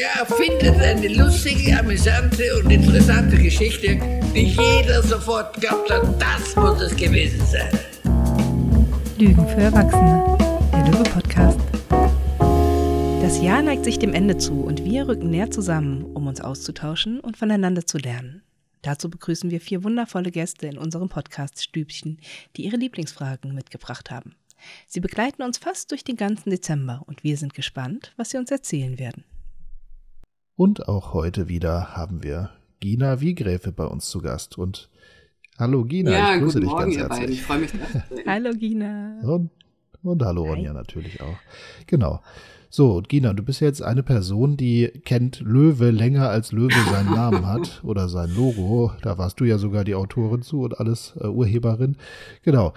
[0.00, 4.00] Der erfindet eine lustige, amüsante und interessante Geschichte,
[4.34, 7.68] die jeder sofort glaubt hat, das muss es gewesen sein.
[9.18, 10.38] Lügen für Erwachsene,
[10.72, 11.60] der Löwe-Podcast.
[13.20, 17.20] Das Jahr neigt sich dem Ende zu und wir rücken näher zusammen, um uns auszutauschen
[17.20, 18.42] und voneinander zu lernen.
[18.80, 22.20] Dazu begrüßen wir vier wundervolle Gäste in unserem Podcast Stübchen,
[22.56, 24.34] die ihre Lieblingsfragen mitgebracht haben.
[24.86, 28.50] Sie begleiten uns fast durch den ganzen Dezember und wir sind gespannt, was sie uns
[28.50, 29.24] erzählen werden.
[30.60, 34.58] Und auch heute wieder haben wir Gina Wiegräfe bei uns zu Gast.
[34.58, 34.90] Und
[35.58, 37.18] hallo Gina, ja, ich grüße dich Morgen, ganz ihr herzlich.
[37.18, 37.32] Beiden.
[37.32, 37.70] Ich freue mich.
[38.26, 39.20] hallo Gina.
[39.22, 39.50] Und,
[40.02, 41.38] und hallo Ronja natürlich auch.
[41.86, 42.20] Genau.
[42.68, 47.46] So, Gina, du bist jetzt eine Person, die kennt Löwe länger als Löwe seinen Namen
[47.46, 48.92] hat oder sein Logo.
[49.00, 51.96] Da warst du ja sogar die Autorin zu und alles äh, Urheberin.
[52.42, 52.74] Genau.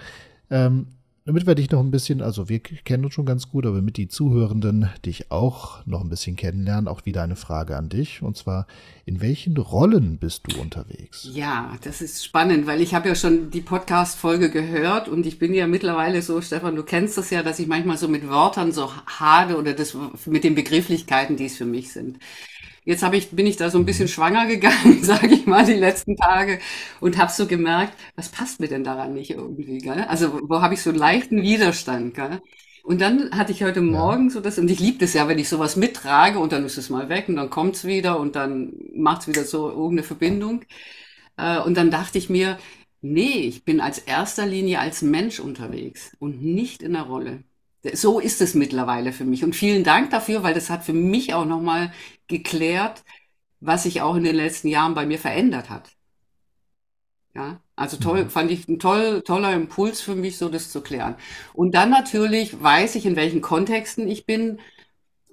[0.48, 0.86] Ähm,
[1.26, 3.96] damit wir dich noch ein bisschen, also wir kennen uns schon ganz gut, aber mit
[3.96, 8.20] die Zuhörenden dich auch noch ein bisschen kennenlernen, auch wieder eine Frage an dich.
[8.20, 8.66] Und zwar,
[9.06, 11.26] in welchen Rollen bist du unterwegs?
[11.32, 15.54] Ja, das ist spannend, weil ich habe ja schon die Podcast-Folge gehört und ich bin
[15.54, 18.90] ja mittlerweile so, Stefan, du kennst das ja, dass ich manchmal so mit Wörtern so
[19.06, 19.96] hade oder das
[20.26, 22.18] mit den Begrifflichkeiten, die es für mich sind.
[22.84, 25.72] Jetzt habe ich, bin ich da so ein bisschen schwanger gegangen, sage ich mal, die
[25.74, 26.58] letzten Tage
[27.00, 30.04] und habe so gemerkt, was passt mir denn daran nicht irgendwie, gell?
[30.08, 32.40] Also wo habe ich so einen leichten Widerstand, gell?
[32.82, 35.48] Und dann hatte ich heute Morgen so das, und ich liebe das ja, wenn ich
[35.48, 39.26] sowas mittrage und dann ist es mal weg und dann kommt's wieder und dann macht's
[39.26, 40.64] wieder so irgendeine Verbindung.
[41.36, 42.58] Äh, Und dann dachte ich mir,
[43.02, 47.44] nee, ich bin als erster Linie als Mensch unterwegs und nicht in der Rolle.
[47.92, 49.44] So ist es mittlerweile für mich.
[49.44, 51.92] Und vielen Dank dafür, weil das hat für mich auch nochmal
[52.28, 53.04] geklärt,
[53.60, 55.90] was sich auch in den letzten Jahren bei mir verändert hat.
[57.34, 61.16] Ja, also toll, fand ich ein toll, toller Impuls für mich, so das zu klären.
[61.52, 64.60] Und dann natürlich weiß ich, in welchen Kontexten ich bin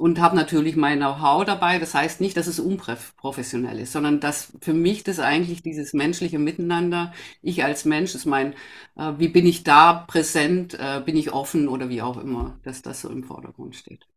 [0.01, 1.77] und habe natürlich mein Know-how dabei.
[1.77, 6.39] Das heißt nicht, dass es unprofessionell ist, sondern dass für mich das eigentlich dieses menschliche
[6.39, 7.13] Miteinander,
[7.43, 8.53] ich als Mensch, ist mein,
[8.95, 12.81] äh, wie bin ich da präsent, äh, bin ich offen oder wie auch immer, dass
[12.81, 14.07] das so im Vordergrund steht.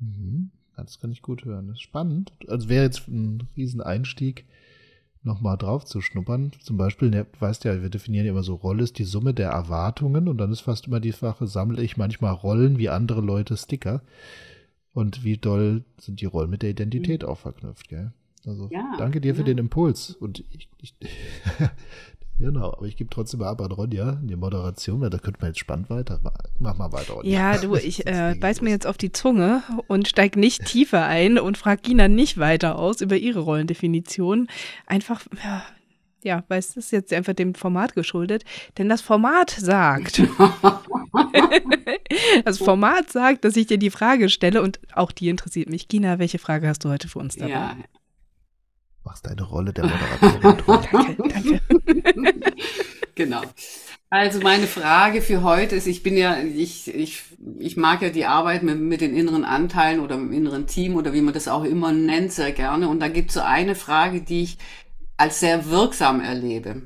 [0.00, 0.50] Mhm.
[0.76, 1.68] Das kann ich gut hören.
[1.68, 2.32] Das ist spannend.
[2.48, 4.46] Also wäre jetzt ein Rieseneinstieg,
[5.26, 6.52] nochmal drauf zu schnuppern.
[6.60, 9.50] Zum Beispiel, ne, weißt ja, wir definieren ja immer so, Rolle ist die Summe der
[9.50, 13.56] Erwartungen und dann ist fast immer die Sache, sammle ich manchmal Rollen wie andere Leute
[13.56, 14.02] Sticker.
[14.94, 18.12] Und wie doll sind die Rollen mit der Identität auch verknüpft, gell?
[18.46, 19.46] Also Ja, danke dir für ja.
[19.46, 20.12] den Impuls.
[20.12, 20.94] Und ich, ich
[22.38, 25.50] genau, aber ich gebe trotzdem mal ab an Ronja die Moderation, weil da könnte man
[25.50, 26.20] jetzt spannend weiter.
[26.58, 27.30] Mach mal weiter, Ronja.
[27.30, 31.38] Ja, du, ich äh, beiß mir jetzt auf die Zunge und steig nicht tiefer ein
[31.38, 34.48] und frag Gina nicht weiter aus über ihre Rollendefinition.
[34.86, 35.62] Einfach, ja,
[36.26, 38.44] ja, weil es ist jetzt einfach dem Format geschuldet.
[38.78, 40.20] Denn das Format sagt,
[42.44, 45.86] das Format sagt, dass ich dir die Frage stelle und auch die interessiert mich.
[45.86, 47.50] Gina, welche Frage hast du heute für uns dabei?
[47.50, 47.76] Ja,
[49.06, 51.16] Machst deine Rolle der Moderatorin.
[51.28, 51.60] Danke,
[52.12, 52.52] danke.
[53.14, 53.40] Genau.
[54.10, 57.22] Also meine Frage für heute ist, ich bin ja, ich, ich,
[57.58, 60.96] ich mag ja die Arbeit mit, mit den inneren Anteilen oder mit dem inneren Team
[60.96, 62.88] oder wie man das auch immer nennt, sehr gerne.
[62.88, 64.58] Und da gibt es so eine Frage, die ich
[65.16, 66.82] als sehr wirksam erlebe.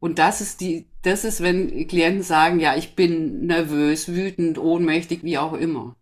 [0.00, 5.22] Und das ist die, das ist, wenn Klienten sagen, ja, ich bin nervös, wütend, ohnmächtig,
[5.22, 5.96] wie auch immer.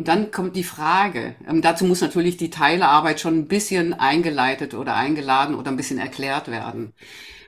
[0.00, 4.72] Und dann kommt die Frage, ähm, dazu muss natürlich die Teilearbeit schon ein bisschen eingeleitet
[4.72, 6.94] oder eingeladen oder ein bisschen erklärt werden.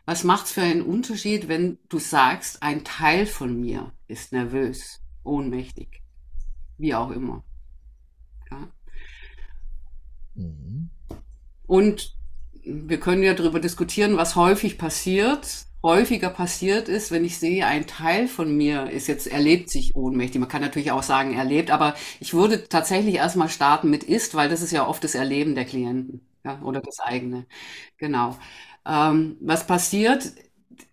[0.05, 6.03] Was macht's für einen Unterschied, wenn du sagst, ein Teil von mir ist nervös, ohnmächtig,
[6.77, 7.43] wie auch immer?
[8.51, 8.69] Ja?
[10.35, 10.91] Mhm.
[11.67, 12.15] Und
[12.67, 15.65] wir können ja darüber diskutieren, was häufig passiert.
[15.83, 20.41] Häufiger passiert ist, wenn ich sehe, ein Teil von mir ist jetzt, erlebt sich ohnmächtig.
[20.41, 24.49] Man kann natürlich auch sagen, erlebt, aber ich würde tatsächlich erstmal starten mit ist, weil
[24.49, 27.47] das ist ja oft das Erleben der Klienten, ja, oder das eigene.
[27.99, 28.39] Genau.
[28.87, 30.33] Ähm, was passiert?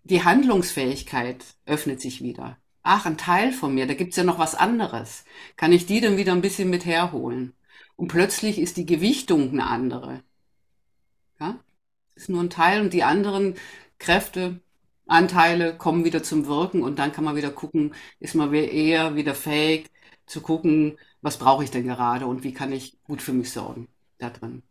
[0.04, 2.56] Die Handlungsfähigkeit öffnet sich wieder.
[2.82, 5.24] Ach, ein Teil von mir, da gibt's ja noch was anderes.
[5.56, 7.54] Kann ich die dann wieder ein bisschen mit herholen?
[7.96, 10.22] Und plötzlich ist die Gewichtung eine andere.
[11.38, 11.58] Ja?
[12.14, 13.54] Ist nur ein Teil und die anderen
[13.98, 14.60] Kräfte,
[15.10, 19.34] Anteile kommen wieder zum Wirken und dann kann man wieder gucken, ist man eher wieder
[19.34, 19.90] fähig
[20.26, 23.88] zu gucken, was brauche ich denn gerade und wie kann ich gut für mich sorgen
[24.18, 24.62] da drin.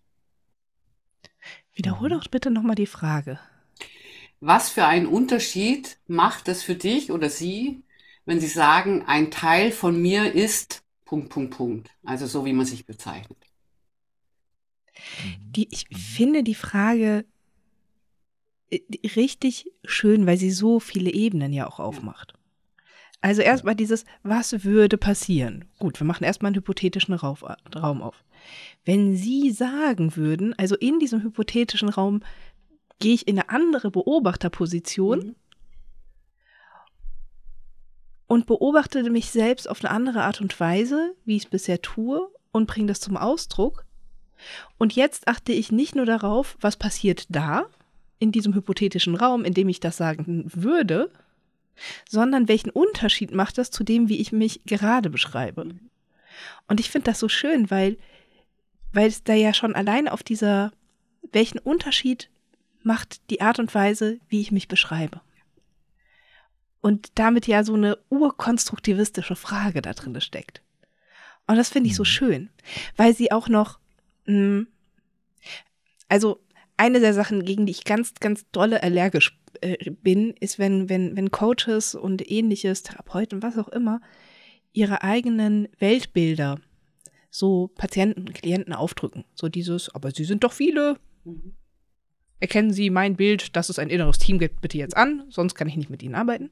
[1.73, 3.39] Wiederhol doch bitte nochmal die Frage.
[4.39, 7.81] Was für einen Unterschied macht es für dich oder sie,
[8.25, 11.89] wenn sie sagen, ein Teil von mir ist Punkt, Punkt, Punkt.
[12.03, 13.37] Also so, wie man sich bezeichnet.
[15.55, 17.25] Die, ich finde die Frage
[19.15, 22.33] richtig schön, weil sie so viele Ebenen ja auch aufmacht.
[23.21, 25.65] Also erstmal dieses, was würde passieren?
[25.77, 28.23] Gut, wir machen erstmal einen hypothetischen Raum auf.
[28.85, 32.21] Wenn Sie sagen würden, also in diesem hypothetischen Raum
[32.99, 35.35] gehe ich in eine andere Beobachterposition mhm.
[38.27, 42.31] und beobachte mich selbst auf eine andere Art und Weise, wie ich es bisher tue,
[42.51, 43.85] und bringe das zum Ausdruck.
[44.77, 47.65] Und jetzt achte ich nicht nur darauf, was passiert da,
[48.19, 51.11] in diesem hypothetischen Raum, in dem ich das sagen würde,
[52.07, 55.69] sondern welchen Unterschied macht das zu dem, wie ich mich gerade beschreibe.
[56.67, 57.97] Und ich finde das so schön, weil,
[58.91, 60.71] weil es da ja schon alleine auf dieser,
[61.31, 62.29] welchen Unterschied
[62.83, 65.21] macht die Art und Weise, wie ich mich beschreibe.
[66.81, 70.61] Und damit ja so eine urkonstruktivistische Frage da drin steckt.
[71.47, 72.07] Und das finde ich so mhm.
[72.07, 72.49] schön,
[72.95, 73.79] weil sie auch noch,
[74.25, 74.67] mh, hm,
[76.07, 76.41] also
[76.79, 81.17] eine der Sachen, gegen die ich ganz, ganz dolle allergisch äh, bin, ist, wenn, wenn,
[81.17, 84.01] wenn Coaches und ähnliches, Therapeuten, was auch immer,
[84.71, 86.59] ihre eigenen Weltbilder
[87.29, 89.25] so Patienten und Klienten aufdrücken.
[89.35, 90.97] So dieses, aber sie sind doch viele.
[91.25, 91.53] Mhm.
[92.39, 95.67] Erkennen Sie mein Bild, dass es ein inneres Team gibt, bitte jetzt an, sonst kann
[95.67, 96.49] ich nicht mit Ihnen arbeiten.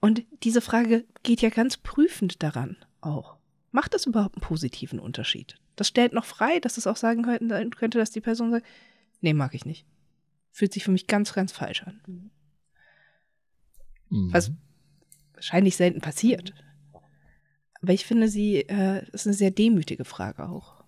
[0.00, 3.36] Und diese Frage geht ja ganz prüfend daran auch.
[3.72, 5.56] Macht das überhaupt einen positiven Unterschied?
[5.74, 8.66] Das stellt noch frei, dass es auch sagen könnte, dass die Person sagt,
[9.22, 9.86] nee, mag ich nicht.
[10.52, 12.30] Fühlt sich für mich ganz, ganz falsch an.
[14.10, 14.32] Mhm.
[14.32, 14.52] Was
[15.34, 16.52] wahrscheinlich selten passiert.
[17.80, 20.82] Aber ich finde sie, äh, ist eine sehr demütige Frage auch.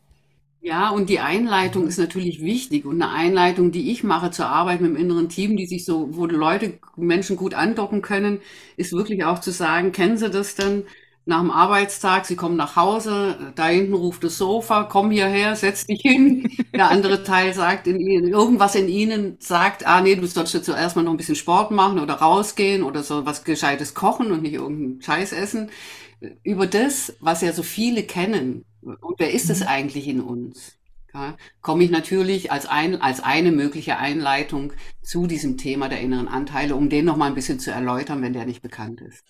[0.60, 2.86] Ja, und die Einleitung ist natürlich wichtig.
[2.86, 6.16] Und eine Einleitung, die ich mache zur Arbeit mit dem inneren Team, die sich so,
[6.16, 8.40] wo Leute, Menschen gut andocken können,
[8.76, 10.84] ist wirklich auch zu sagen, kennen Sie das denn?
[11.26, 15.86] Nach dem Arbeitstag, sie kommen nach Hause, da hinten ruft das Sofa, komm hierher, setz
[15.86, 16.50] dich hin.
[16.74, 20.66] Der andere Teil sagt in ihnen, irgendwas in ihnen sagt, ah nee, du sollst jetzt
[20.66, 24.42] zuerst mal noch ein bisschen Sport machen oder rausgehen oder so was Gescheites kochen und
[24.42, 25.70] nicht irgendeinen Scheiß essen.
[26.42, 29.66] Über das, was ja so viele kennen, und wer ist es mhm.
[29.66, 30.78] eigentlich in uns?
[31.14, 36.26] Ja, komme ich natürlich als, ein, als eine mögliche Einleitung zu diesem Thema der inneren
[36.26, 39.24] Anteile, um den noch mal ein bisschen zu erläutern, wenn der nicht bekannt ist.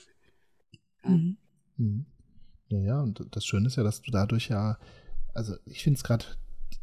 [1.05, 1.11] Ja.
[1.11, 1.37] Mhm.
[1.77, 2.07] Mhm.
[2.69, 4.79] Ja, und das Schöne ist ja, dass du dadurch ja,
[5.33, 6.25] also ich finde es gerade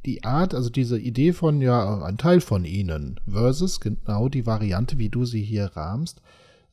[0.06, 4.98] die Art, also diese Idee von, ja, ein Teil von ihnen versus genau die Variante,
[4.98, 6.22] wie du sie hier rahmst.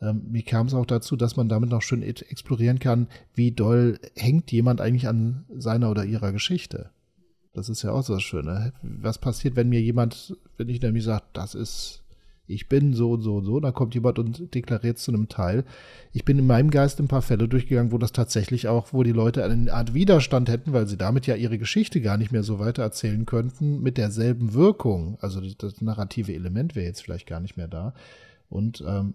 [0.00, 3.99] Ähm, mir kam es auch dazu, dass man damit noch schön explorieren kann, wie doll
[4.17, 6.91] hängt jemand eigentlich an seiner oder ihrer Geschichte.
[7.53, 8.73] Das ist ja auch so das Schöne.
[8.82, 12.05] Was passiert, wenn mir jemand, wenn ich nämlich sage, das ist
[12.49, 15.65] ich bin so und so und so, dann kommt jemand und deklariert zu einem Teil.
[16.12, 19.12] Ich bin in meinem Geist ein paar Fälle durchgegangen, wo das tatsächlich auch, wo die
[19.12, 22.59] Leute eine Art Widerstand hätten, weil sie damit ja ihre Geschichte gar nicht mehr so
[22.59, 25.19] weiter erzählen könnten, mit derselben Wirkung.
[25.21, 27.95] Also das narrative Element wäre jetzt vielleicht gar nicht mehr da.
[28.49, 29.15] Und ähm,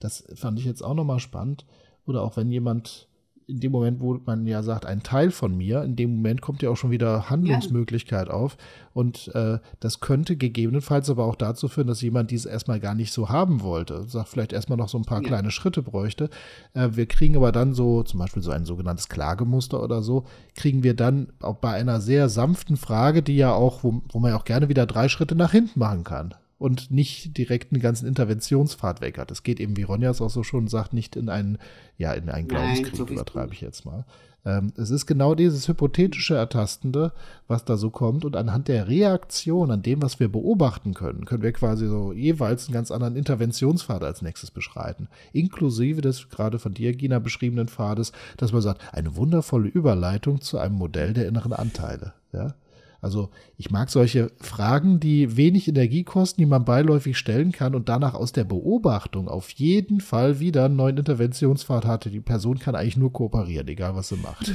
[0.00, 1.64] das fand ich jetzt auch nochmal spannend.
[2.06, 3.07] Oder auch wenn jemand
[3.48, 6.60] in dem Moment, wo man ja sagt, ein Teil von mir, in dem Moment kommt
[6.60, 8.34] ja auch schon wieder Handlungsmöglichkeit ja.
[8.34, 8.58] auf.
[8.92, 13.10] Und äh, das könnte gegebenenfalls aber auch dazu führen, dass jemand dies erstmal gar nicht
[13.10, 14.04] so haben wollte.
[14.06, 15.28] Sagt vielleicht erstmal noch so ein paar ja.
[15.28, 16.28] kleine Schritte bräuchte.
[16.74, 20.24] Äh, wir kriegen aber dann so, zum Beispiel so ein sogenanntes Klagemuster oder so,
[20.54, 24.32] kriegen wir dann auch bei einer sehr sanften Frage, die ja auch, wo, wo man
[24.32, 28.06] ja auch gerne wieder drei Schritte nach hinten machen kann und nicht direkt einen ganzen
[28.06, 29.30] Interventionspfad weg hat.
[29.30, 31.58] Es geht eben, wie Ronja es auch so schon sagt, nicht in einen,
[31.96, 34.04] ja, in einen Glaubenskrieg, Nein, so übertreibe ich jetzt mal.
[34.44, 37.12] Ähm, es ist genau dieses hypothetische Ertastende,
[37.48, 41.42] was da so kommt und anhand der Reaktion an dem, was wir beobachten können, können
[41.42, 45.08] wir quasi so jeweils einen ganz anderen Interventionspfad als nächstes beschreiten.
[45.32, 50.58] Inklusive des gerade von dir, Gina, beschriebenen Pfades, dass man sagt, eine wundervolle Überleitung zu
[50.58, 52.14] einem Modell der inneren Anteile.
[52.32, 52.54] Ja?
[53.00, 57.88] Also ich mag solche Fragen, die wenig Energie kosten, die man beiläufig stellen kann und
[57.88, 62.10] danach aus der Beobachtung auf jeden Fall wieder einen neuen Interventionspfad hatte.
[62.10, 64.52] Die Person kann eigentlich nur kooperieren, egal was sie macht.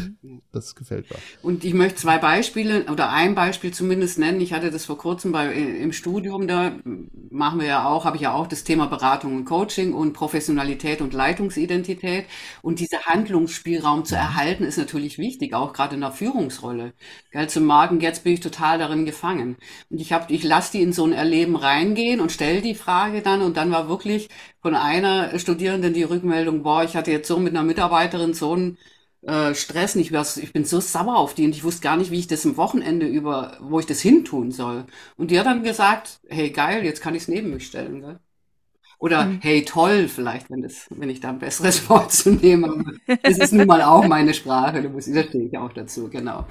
[0.52, 1.18] Das gefällt mir.
[1.42, 4.42] Und ich möchte zwei Beispiele oder ein Beispiel zumindest nennen.
[4.42, 6.74] Ich hatte das vor kurzem bei, im Studium, da
[7.34, 11.02] machen wir ja auch, habe ich ja auch das Thema Beratung und Coaching und Professionalität
[11.02, 12.26] und Leitungsidentität.
[12.62, 16.94] Und dieser Handlungsspielraum zu erhalten, ist natürlich wichtig, auch gerade in der Führungsrolle.
[17.32, 19.58] Gell, zum Magen, jetzt bin ich total darin gefangen.
[19.90, 23.22] Und ich habe, ich lasse die in so ein Erleben reingehen und stelle die Frage
[23.22, 24.30] dann und dann war wirklich
[24.62, 28.78] von einer Studierenden die Rückmeldung, boah, ich hatte jetzt so mit einer Mitarbeiterin so einen
[29.26, 32.20] äh, Stress, ich, ich bin so sauer auf die und ich wusste gar nicht, wie
[32.20, 34.86] ich das am Wochenende über, wo ich das hintun soll.
[35.18, 38.02] Und die hat dann gesagt, hey geil, jetzt kann ich es neben mich stellen.
[38.02, 38.20] Gell?
[39.00, 39.40] Oder mhm.
[39.42, 43.02] hey toll, vielleicht, wenn das, wenn ich da ein besseres Wort zu nehmen.
[43.22, 46.10] Das ist nun mal auch meine Sprache, da muss ich, da stehe ich auch dazu,
[46.10, 46.46] genau.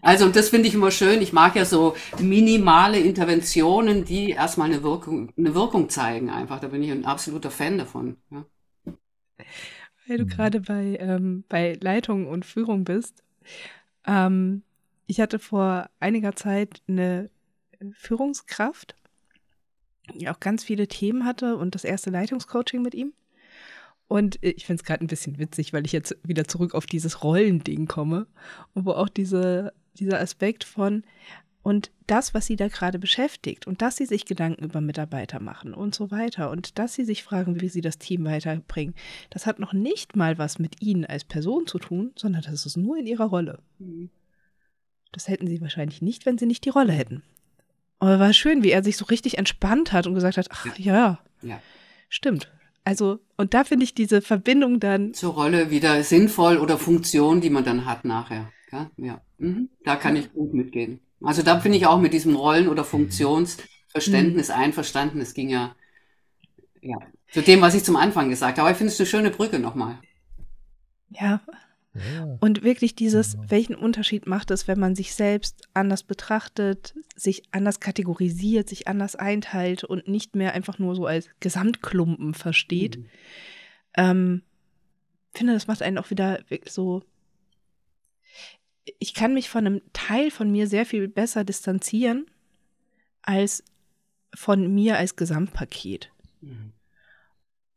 [0.00, 1.22] Also das finde ich immer schön.
[1.22, 6.58] Ich mag ja so minimale Interventionen, die erstmal eine Wirkung, eine Wirkung zeigen einfach.
[6.58, 8.16] Da bin ich ein absoluter Fan davon.
[8.30, 8.44] Ja.
[10.12, 10.28] Weil du mhm.
[10.28, 13.22] gerade bei, ähm, bei Leitung und Führung bist.
[14.06, 14.62] Ähm,
[15.06, 17.30] ich hatte vor einiger Zeit eine
[17.92, 18.94] Führungskraft,
[20.14, 23.14] die auch ganz viele Themen hatte und das erste Leitungscoaching mit ihm.
[24.06, 27.24] Und ich finde es gerade ein bisschen witzig, weil ich jetzt wieder zurück auf dieses
[27.24, 28.26] Rollending komme,
[28.74, 31.04] und wo auch diese, dieser Aspekt von,
[31.62, 35.74] und das, was sie da gerade beschäftigt und dass sie sich Gedanken über Mitarbeiter machen
[35.74, 38.94] und so weiter und dass sie sich fragen, wie sie das Team weiterbringen,
[39.30, 42.76] das hat noch nicht mal was mit ihnen als Person zu tun, sondern das ist
[42.76, 43.60] nur in ihrer Rolle.
[43.78, 44.10] Mhm.
[45.12, 47.22] Das hätten sie wahrscheinlich nicht, wenn sie nicht die Rolle hätten.
[47.98, 51.20] Aber war schön, wie er sich so richtig entspannt hat und gesagt hat, ach ja,
[51.42, 51.60] ja.
[52.08, 52.50] stimmt.
[52.84, 55.14] Also, und da finde ich diese Verbindung dann.
[55.14, 58.50] Zur Rolle wieder sinnvoll oder Funktion, die man dann hat nachher.
[58.72, 59.20] Ja, ja.
[59.38, 59.68] Mhm.
[59.84, 61.00] Da kann ich gut mitgehen.
[61.24, 64.54] Also da bin ich auch mit diesem Rollen- oder Funktionsverständnis mhm.
[64.54, 65.20] einverstanden.
[65.20, 65.74] Es ging ja,
[66.80, 66.98] ja
[67.30, 68.62] zu dem, was ich zum Anfang gesagt habe.
[68.62, 69.98] Aber ich finde es eine schöne Brücke nochmal.
[71.10, 71.40] Ja.
[71.94, 72.38] ja.
[72.40, 77.80] Und wirklich dieses, welchen Unterschied macht es, wenn man sich selbst anders betrachtet, sich anders
[77.80, 82.98] kategorisiert, sich anders einteilt und nicht mehr einfach nur so als Gesamtklumpen versteht.
[82.98, 83.06] Mhm.
[83.96, 84.42] Ähm,
[85.34, 87.02] finde, das macht einen auch wieder so
[89.02, 92.24] ich kann mich von einem Teil von mir sehr viel besser distanzieren
[93.20, 93.64] als
[94.32, 96.12] von mir als Gesamtpaket.
[96.40, 96.72] Mhm.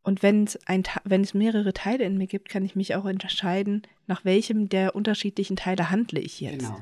[0.03, 3.05] Und wenn es, ein, wenn es mehrere Teile in mir gibt, kann ich mich auch
[3.05, 6.59] entscheiden, nach welchem der unterschiedlichen Teile handle ich jetzt.
[6.59, 6.79] Genau.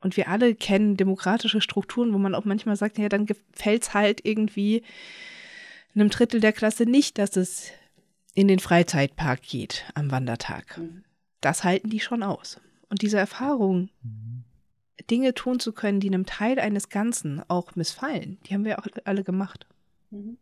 [0.00, 3.94] Und wir alle kennen demokratische Strukturen, wo man auch manchmal sagt, ja, dann gefällt es
[3.94, 4.82] halt irgendwie
[5.94, 7.70] einem Drittel der Klasse nicht, dass es
[8.34, 10.76] in den Freizeitpark geht am Wandertag.
[10.76, 11.04] Mhm.
[11.40, 12.60] Das halten die schon aus.
[12.94, 14.44] Und diese Erfahrung, mhm.
[15.10, 18.86] Dinge tun zu können, die einem Teil eines Ganzen auch missfallen, die haben wir auch
[19.04, 19.66] alle gemacht.
[20.12, 20.36] Mhm.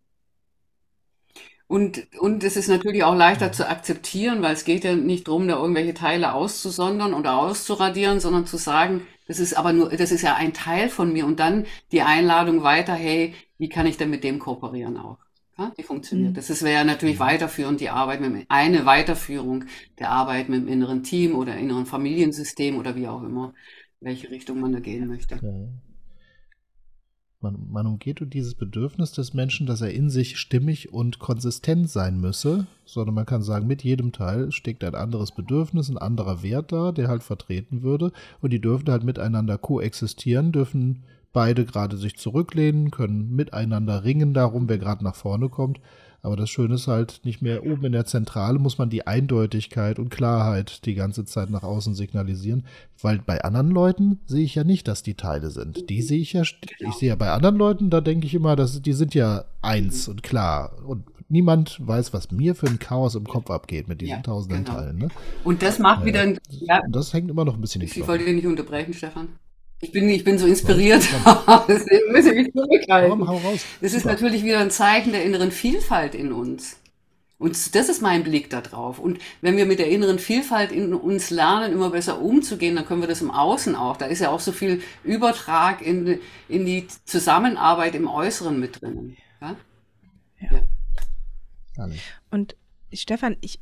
[1.67, 5.49] Und, und es ist natürlich auch leichter zu akzeptieren, weil es geht ja nicht darum,
[5.49, 10.21] da irgendwelche Teile auszusondern oder auszuradieren, sondern zu sagen, das ist aber nur, das ist
[10.21, 14.11] ja ein Teil von mir und dann die Einladung weiter, hey, wie kann ich denn
[14.11, 15.17] mit dem kooperieren auch?
[15.63, 16.31] Ja, die funktioniert.
[16.31, 16.35] Mhm.
[16.35, 19.65] Das wäre natürlich weiterführend die Arbeit mit eine Weiterführung
[19.99, 23.55] der Arbeit mit dem inneren Team oder inneren Familiensystem oder wie auch immer,
[24.01, 25.37] welche Richtung man da gehen möchte.
[25.37, 25.69] Ja.
[27.43, 32.21] Man, man umgeht dieses Bedürfnis des Menschen, dass er in sich stimmig und konsistent sein
[32.21, 36.71] müsse, sondern man kann sagen, mit jedem Teil steckt ein anderes Bedürfnis, ein anderer Wert
[36.71, 42.17] da, der halt vertreten würde und die dürfen halt miteinander koexistieren, dürfen beide gerade sich
[42.17, 45.81] zurücklehnen, können miteinander ringen darum, wer gerade nach vorne kommt.
[46.25, 49.99] Aber das Schöne ist halt, nicht mehr oben in der Zentrale muss man die Eindeutigkeit
[49.99, 52.65] und Klarheit die ganze Zeit nach außen signalisieren,
[53.01, 55.91] weil bei anderen Leuten sehe ich ja nicht, dass die Teile sind.
[55.91, 58.81] Die sehe ich ja, ich sehe ja bei anderen Leuten, da denke ich immer, dass
[58.81, 63.27] die sind ja eins und klar und niemand weiß, was mir für ein Chaos im
[63.27, 64.79] Kopf abgeht mit diesen ja, tausenden genau.
[64.79, 64.99] Teilen.
[64.99, 65.09] Ne?
[65.43, 68.25] Und das macht wieder ein, ja, das hängt immer noch ein bisschen nicht Ich wollte
[68.25, 69.29] dich nicht unterbrechen, Stefan.
[69.83, 71.03] Ich bin, ich bin so inspiriert.
[71.69, 73.27] Deswegen muss ich mich zurückhalten.
[73.27, 73.65] Hau raus.
[73.81, 76.77] Das ist natürlich wieder ein Zeichen der inneren Vielfalt in uns.
[77.37, 79.01] Und das ist mein Blick da drauf.
[79.01, 83.01] Und wenn wir mit der inneren Vielfalt in uns lernen, immer besser umzugehen, dann können
[83.01, 83.97] wir das im Außen auch.
[83.97, 89.17] Da ist ja auch so viel Übertrag in, in die Zusammenarbeit im Äußeren mit drinnen.
[89.41, 89.57] Ja?
[90.39, 90.63] ja.
[91.79, 91.89] ja.
[92.31, 92.55] Und
[92.93, 93.59] Stefan, ich,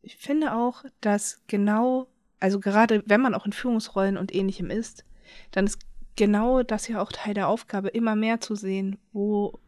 [0.00, 2.06] ich finde auch, dass genau,
[2.38, 5.04] also gerade wenn man auch in Führungsrollen und ähnlichem ist,
[5.50, 5.78] dann ist
[6.16, 9.58] genau das ja auch Teil der Aufgabe, immer mehr zu sehen, wo,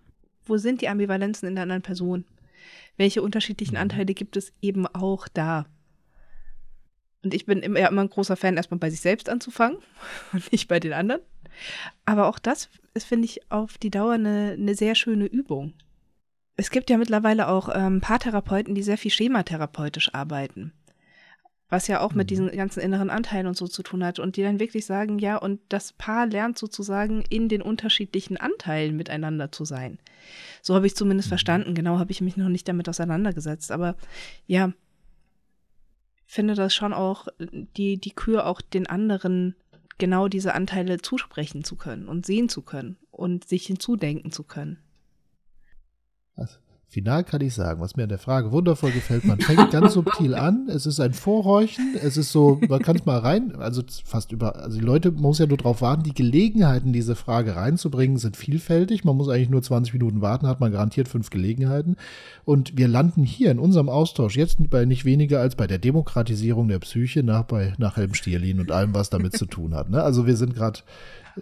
[0.44, 2.24] wo sind die Ambivalenzen in der anderen Person?
[2.96, 3.82] Welche unterschiedlichen mhm.
[3.82, 5.66] Anteile gibt es eben auch da?
[7.22, 9.78] Und ich bin immer, ja, immer ein großer Fan, erstmal bei sich selbst anzufangen
[10.32, 11.22] und nicht bei den anderen.
[12.04, 15.74] Aber auch das ist, finde ich, auf die Dauer eine, eine sehr schöne Übung.
[16.56, 20.72] Es gibt ja mittlerweile auch ähm, Paartherapeuten, die sehr viel schematherapeutisch arbeiten
[21.68, 22.28] was ja auch mit mhm.
[22.28, 25.36] diesen ganzen inneren Anteilen und so zu tun hat und die dann wirklich sagen, ja,
[25.36, 29.98] und das Paar lernt sozusagen in den unterschiedlichen Anteilen miteinander zu sein.
[30.62, 31.30] So habe ich zumindest mhm.
[31.30, 31.74] verstanden.
[31.74, 33.96] Genau habe ich mich noch nicht damit auseinandergesetzt, aber
[34.46, 34.72] ja,
[36.26, 39.54] finde das schon auch die die Kür auch den anderen
[39.98, 44.78] genau diese Anteile zusprechen zu können und sehen zu können und sich hinzudenken zu können.
[46.36, 46.58] Also,
[46.90, 49.26] Final kann ich sagen, was mir an der Frage wundervoll gefällt.
[49.26, 50.68] Man fängt ganz subtil an.
[50.70, 51.96] Es ist ein Vorhorchen.
[52.02, 55.20] Es ist so, man kann es mal rein, also fast über, also die Leute, man
[55.20, 56.02] muss ja nur darauf warten.
[56.02, 59.04] Die Gelegenheiten, diese Frage reinzubringen, sind vielfältig.
[59.04, 61.96] Man muss eigentlich nur 20 Minuten warten, hat man garantiert fünf Gelegenheiten.
[62.46, 66.68] Und wir landen hier in unserem Austausch jetzt bei nicht weniger als bei der Demokratisierung
[66.68, 69.90] der Psyche nach, bei, nach Helm Stierlin und allem, was damit zu tun hat.
[69.90, 70.02] Ne?
[70.02, 70.80] Also wir sind gerade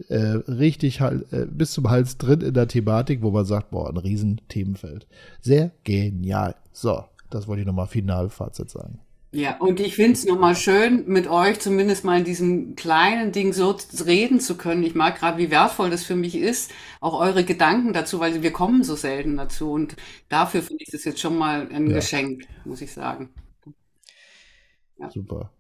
[0.09, 3.97] äh, richtig äh, bis zum Hals drin in der Thematik, wo man sagt, boah, ein
[3.97, 5.07] riesen Themenfeld.
[5.41, 6.55] Sehr genial.
[6.73, 9.01] So, Das wollte ich nochmal Finalfazit sagen.
[9.33, 13.53] Ja, und ich finde es nochmal schön, mit euch zumindest mal in diesem kleinen Ding
[13.53, 13.77] so
[14.07, 14.83] reden zu können.
[14.83, 18.53] Ich mag gerade, wie wertvoll das für mich ist, auch eure Gedanken dazu, weil wir
[18.53, 19.73] kommen so selten dazu.
[19.73, 19.97] Und
[20.29, 21.97] dafür finde ich das jetzt schon mal ein ja.
[21.97, 23.29] Geschenk, muss ich sagen.
[24.99, 25.11] Ja.
[25.11, 25.51] Super.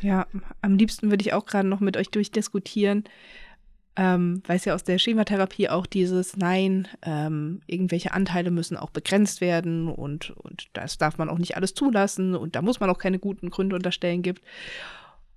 [0.00, 0.26] Ja,
[0.60, 3.04] am liebsten würde ich auch gerade noch mit euch durchdiskutieren,
[3.96, 8.90] ähm, weil es ja aus der Schematherapie auch dieses Nein, ähm, irgendwelche Anteile müssen auch
[8.90, 12.88] begrenzt werden und, und das darf man auch nicht alles zulassen und da muss man
[12.90, 14.42] auch keine guten Gründe unterstellen gibt.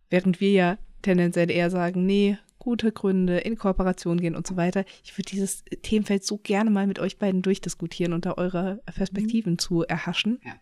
[0.09, 4.85] Während wir ja tendenziell eher sagen, nee, gute Gründe, in Kooperation gehen und so weiter.
[5.03, 9.53] Ich würde dieses Themenfeld so gerne mal mit euch beiden durchdiskutieren und da eure Perspektiven
[9.53, 9.59] mhm.
[9.59, 10.39] zu erhaschen.
[10.43, 10.53] Ja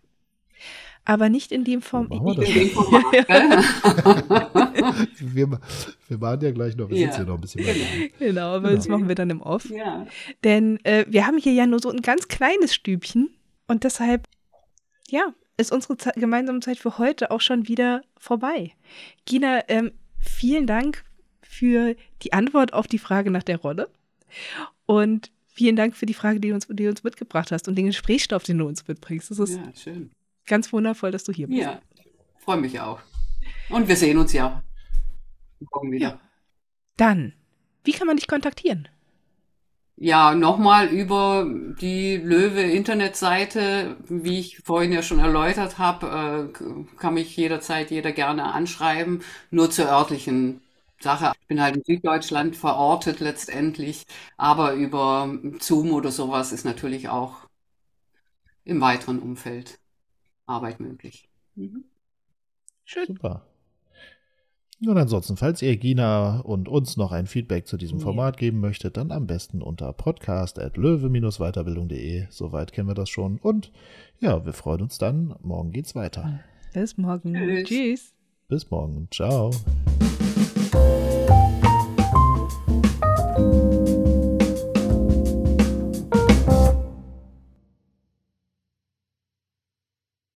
[1.04, 2.08] aber nicht in dem Form.
[2.08, 2.16] wir,
[5.20, 5.60] wir,
[6.08, 7.08] wir machen ja gleich noch, wir ja.
[7.08, 7.78] sitzen ja noch ein bisschen weiter.
[8.18, 8.76] Genau, aber genau.
[8.76, 9.70] das machen wir dann im Off.
[9.70, 10.06] Ja.
[10.44, 13.30] Denn äh, wir haben hier ja nur so ein ganz kleines Stübchen
[13.66, 14.26] und deshalb,
[15.08, 18.72] ja, ist unsere Ze gemeinsame Zeit für heute auch schon wieder vorbei.
[19.26, 21.04] Gina, ähm, vielen Dank
[21.42, 23.90] für die Antwort auf die Frage nach der Rolle
[24.86, 27.76] und vielen Dank für die Frage, die du uns, die du uns mitgebracht hast und
[27.76, 29.30] den Gesprächsstoff, den du uns mitbringst.
[29.30, 30.10] Das ist ja, schön
[30.46, 31.60] ganz wundervoll, dass du hier bist.
[31.60, 31.80] Ja,
[32.38, 33.00] freue mich auch.
[33.70, 34.62] Und wir sehen uns ja
[35.72, 36.08] morgen wieder.
[36.08, 36.20] Ja.
[36.96, 37.34] Dann,
[37.84, 38.88] wie kann man dich kontaktieren?
[39.96, 41.46] Ja, nochmal über
[41.80, 48.52] die Löwe-Internetseite, wie ich vorhin ja schon erläutert habe, äh, kann mich jederzeit jeder gerne
[48.52, 50.60] anschreiben, nur zur örtlichen
[50.98, 51.32] Sache.
[51.40, 54.04] Ich bin halt in Süddeutschland verortet letztendlich,
[54.36, 57.36] aber über Zoom oder sowas ist natürlich auch
[58.64, 59.78] im weiteren Umfeld
[60.46, 61.28] Arbeit möglich.
[61.54, 61.84] Mhm.
[62.84, 63.06] Schön.
[63.06, 63.46] Super.
[64.84, 68.96] Und ansonsten, falls ihr Gina und uns noch ein Feedback zu diesem Format geben möchtet,
[68.96, 72.26] dann am besten unter podcast.löwe-weiterbildung.de.
[72.30, 73.38] Soweit kennen wir das schon.
[73.38, 73.70] Und
[74.20, 75.36] ja, wir freuen uns dann.
[75.42, 76.40] Morgen geht's weiter.
[76.74, 77.64] Bis morgen.
[77.64, 78.12] Tschüss.
[78.48, 79.08] Bis morgen.
[79.10, 79.52] Ciao.